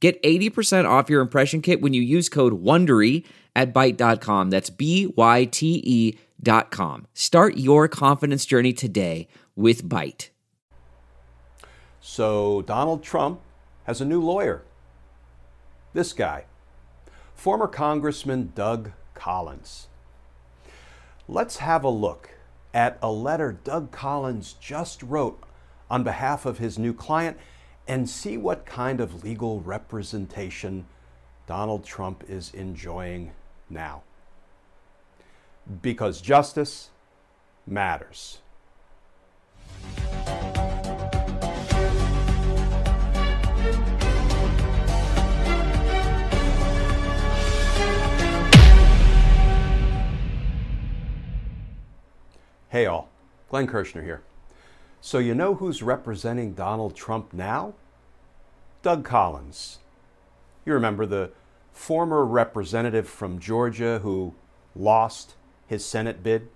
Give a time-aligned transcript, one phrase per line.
[0.00, 3.24] Get 80% off your impression kit when you use code WONDERY
[3.56, 4.50] at Byte.com.
[4.50, 7.06] That's B-Y-T-E dot com.
[7.14, 10.28] Start your confidence journey today with Byte.
[12.00, 13.40] So Donald Trump
[13.84, 14.62] has a new lawyer.
[15.94, 16.44] This guy,
[17.34, 19.88] former Congressman Doug Collins.
[21.26, 22.30] Let's have a look
[22.72, 25.42] at a letter Doug Collins just wrote
[25.90, 27.36] on behalf of his new client
[27.88, 30.84] and see what kind of legal representation
[31.46, 33.32] Donald Trump is enjoying
[33.70, 34.02] now.
[35.80, 36.90] Because justice
[37.66, 38.42] matters.
[52.70, 53.08] Hey all,
[53.48, 54.22] Glenn Kirschner here.
[55.00, 57.74] So, you know who's representing Donald Trump now?
[58.82, 59.78] Doug Collins.
[60.66, 61.30] You remember the
[61.72, 64.34] former representative from Georgia who
[64.74, 65.34] lost
[65.66, 66.48] his Senate bid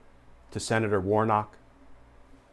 [0.50, 1.56] to Senator Warnock?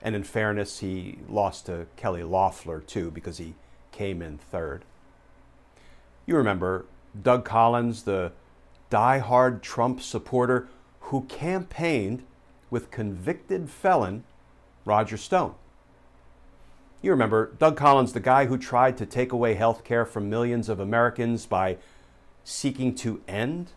[0.01, 3.55] And in fairness, he lost to Kelly Loeffler too because he
[3.91, 4.85] came in third.
[6.25, 6.85] You remember
[7.19, 8.31] Doug Collins, the
[8.91, 10.67] die-hard Trump supporter
[11.01, 12.23] who campaigned
[12.69, 14.23] with convicted felon
[14.85, 15.55] Roger Stone.
[17.01, 20.67] You remember Doug Collins, the guy who tried to take away health care from millions
[20.67, 21.77] of Americans by
[22.43, 23.71] seeking to end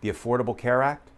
[0.00, 1.10] the Affordable Care Act?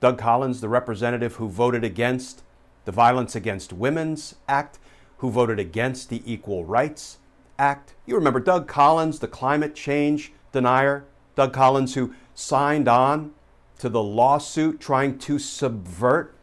[0.00, 2.42] Doug Collins, the representative who voted against
[2.86, 4.78] the Violence Against Women's Act,
[5.18, 7.18] who voted against the Equal Rights
[7.58, 7.94] Act.
[8.06, 11.04] You remember Doug Collins, the climate change denier?
[11.34, 13.32] Doug Collins, who signed on
[13.78, 16.34] to the lawsuit trying to subvert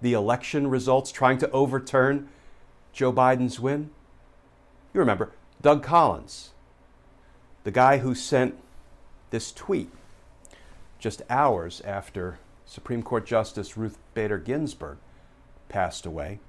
[0.00, 2.28] the election results, trying to overturn
[2.98, 3.90] Joe Biden's win?
[4.92, 5.30] You remember
[5.62, 6.50] Doug Collins,
[7.62, 8.56] the guy who sent
[9.30, 9.92] this tweet
[10.98, 14.98] just hours after Supreme Court Justice Ruth Bader Ginsburg
[15.68, 16.40] passed away.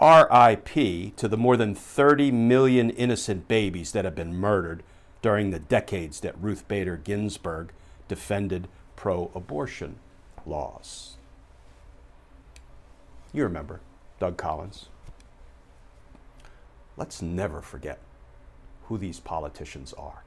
[0.00, 4.82] RIP to the more than 30 million innocent babies that have been murdered
[5.20, 7.72] during the decades that Ruth Bader Ginsburg
[8.08, 9.96] defended pro abortion
[10.46, 11.18] laws.
[13.34, 13.80] You remember
[14.18, 14.86] Doug Collins
[17.00, 17.98] let's never forget
[18.84, 20.22] who these politicians are.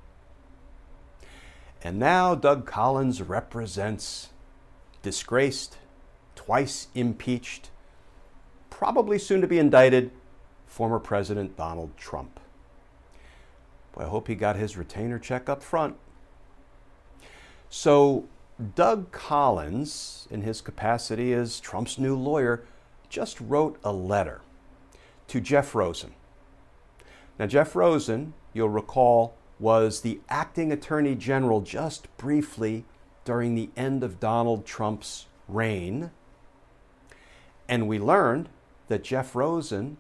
[1.84, 4.30] And now Doug Collins represents
[5.04, 5.78] disgraced,
[6.34, 7.70] twice impeached,
[8.72, 10.10] probably soon to be indicted
[10.66, 12.40] former President Donald Trump.
[13.94, 15.96] Boy, I hope he got his retainer check up front.
[17.70, 18.26] So,
[18.76, 22.64] Doug Collins, in his capacity as Trump's new lawyer,
[23.10, 24.42] just wrote a letter
[25.28, 26.14] to Jeff Rosen,
[27.40, 32.86] now, Jeff Rosen, you'll recall, was the acting attorney general just briefly
[33.26, 36.12] during the end of Donald Trump's reign.
[37.68, 38.50] And we learned
[38.88, 39.98] that Jeff Rosen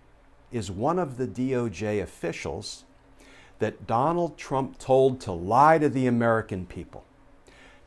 [0.51, 2.83] is one of the DOJ officials
[3.59, 7.05] that Donald Trump told to lie to the American people.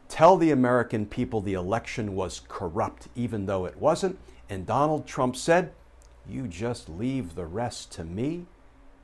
[0.09, 4.19] Tell the American people the election was corrupt, even though it wasn't.
[4.49, 5.73] And Donald Trump said,
[6.29, 8.47] You just leave the rest to me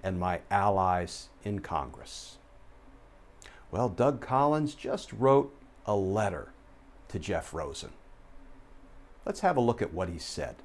[0.02, 2.38] and my allies in Congress.
[3.70, 5.54] Well, Doug Collins just wrote
[5.86, 6.52] a letter
[7.08, 7.92] to Jeff Rosen.
[9.24, 10.56] Let's have a look at what he said.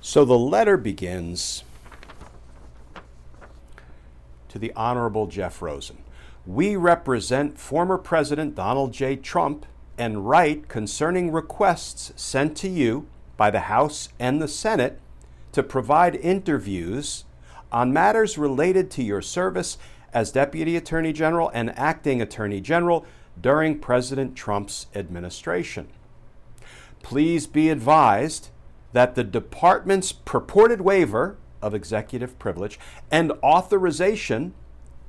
[0.00, 1.64] So the letter begins
[4.48, 5.98] to the Honorable Jeff Rosen.
[6.46, 9.16] We represent former President Donald J.
[9.16, 9.66] Trump
[9.98, 13.06] and write concerning requests sent to you
[13.36, 14.98] by the House and the Senate
[15.52, 17.24] to provide interviews
[17.72, 19.78] on matters related to your service
[20.12, 23.06] as Deputy Attorney General and Acting Attorney General
[23.40, 25.88] during President Trump's administration.
[27.02, 28.50] Please be advised
[28.92, 32.78] that the Department's purported waiver of executive privilege
[33.10, 34.52] and authorization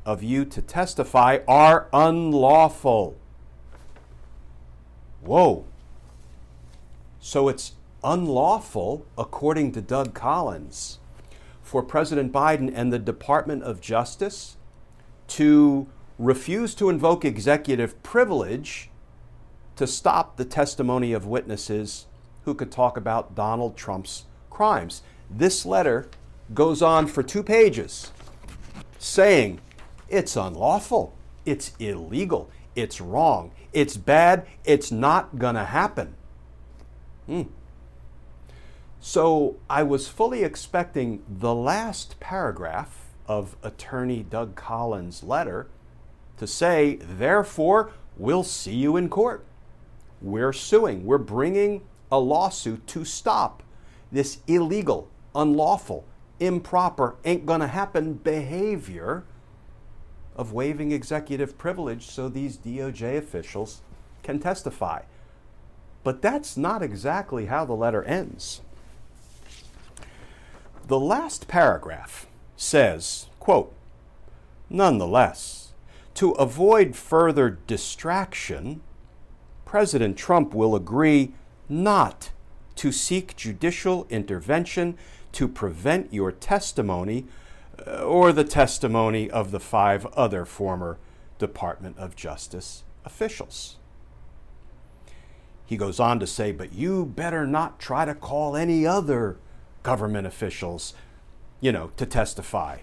[0.05, 3.15] of you to testify are unlawful.
[5.21, 5.65] Whoa.
[7.19, 10.99] So it's unlawful, according to Doug Collins,
[11.61, 14.57] for President Biden and the Department of Justice
[15.27, 15.87] to
[16.17, 18.89] refuse to invoke executive privilege
[19.75, 22.07] to stop the testimony of witnesses
[22.45, 25.01] who could talk about Donald Trump's crimes.
[25.29, 26.09] This letter
[26.53, 28.11] goes on for two pages
[28.99, 29.59] saying
[30.09, 31.15] it's unlawful,
[31.45, 36.15] it's illegal, it's wrong, it's bad, it's not going to happen.
[37.25, 37.43] Hmm.
[39.03, 45.67] So I was fully expecting the last paragraph of Attorney Doug Collins' letter
[46.37, 49.43] to say, therefore, we'll see you in court.
[50.21, 51.81] We're suing, we're bringing
[52.11, 53.63] a lawsuit to stop
[54.11, 56.05] this illegal, unlawful,
[56.39, 59.23] improper, ain't gonna happen behavior
[60.35, 63.81] of waiving executive privilege so these DOJ officials
[64.21, 65.01] can testify.
[66.03, 68.61] But that's not exactly how the letter ends.
[70.87, 73.73] The last paragraph says, quote,
[74.69, 75.73] Nonetheless,
[76.15, 78.81] to avoid further distraction,
[79.65, 81.33] President Trump will agree
[81.69, 82.31] not
[82.75, 84.97] to seek judicial intervention
[85.31, 87.25] to prevent your testimony
[87.87, 90.97] uh, or the testimony of the five other former
[91.39, 93.77] Department of Justice officials.
[95.65, 99.37] He goes on to say, but you better not try to call any other
[99.83, 100.93] government officials,
[101.59, 102.79] you know, to testify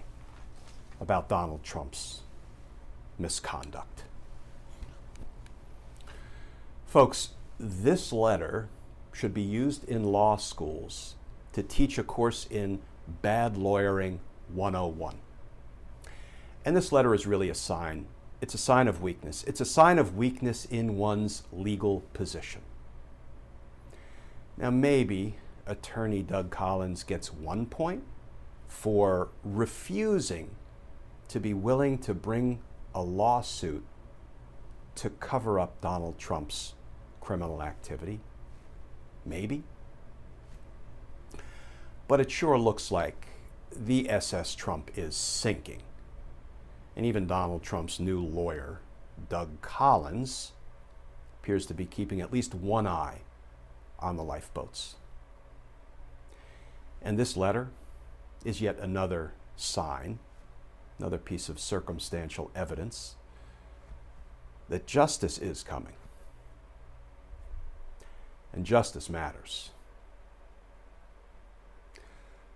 [0.99, 2.21] about Donald Trump's
[3.17, 4.03] misconduct.
[6.85, 7.29] Folks,
[7.59, 8.67] this letter
[9.13, 11.15] should be used in law schools
[11.53, 12.79] to teach a course in
[13.21, 14.19] Bad Lawyering
[14.53, 15.17] 101.
[16.65, 18.07] And this letter is really a sign.
[18.41, 19.43] It's a sign of weakness.
[19.45, 22.61] It's a sign of weakness in one's legal position.
[24.57, 25.35] Now, maybe
[25.69, 28.03] attorney Doug Collins gets one point
[28.67, 30.49] for refusing
[31.27, 32.59] to be willing to bring
[32.93, 33.85] a lawsuit
[34.95, 36.73] to cover up Donald Trump's
[37.21, 38.19] criminal activity.
[39.25, 39.63] Maybe.
[42.07, 43.27] But it sure looks like
[43.71, 45.83] the SS Trump is sinking.
[46.95, 48.81] And even Donald Trump's new lawyer,
[49.29, 50.53] Doug Collins,
[51.39, 53.19] appears to be keeping at least one eye
[53.99, 54.95] on the lifeboats.
[57.01, 57.69] And this letter
[58.43, 60.19] is yet another sign,
[60.97, 63.15] another piece of circumstantial evidence
[64.69, 65.93] that justice is coming.
[68.53, 69.71] And justice matters.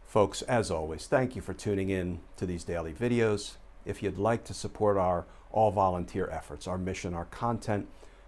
[0.06, 3.54] Folks, as always, thank you for tuning in to these daily videos.
[3.86, 7.88] If you'd like to support our all volunteer efforts, our mission, our content,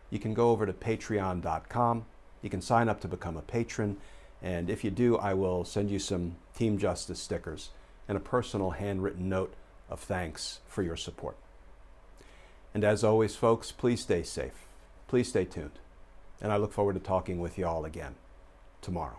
[0.10, 2.06] you can go over to patreon.com.
[2.42, 3.98] You can sign up to become a patron
[4.46, 7.72] and if you do, I will send you some Team Justice stickers
[8.08, 9.56] and a personal handwritten note
[9.90, 11.36] of thanks for your support.
[12.72, 14.68] And as always, folks, please stay safe.
[15.08, 15.80] Please stay tuned.
[16.40, 18.14] And I look forward to talking with you all again
[18.84, 19.18] tomorrow.